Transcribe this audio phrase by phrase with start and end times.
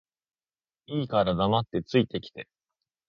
[0.87, 2.47] いいから黙って着いて来て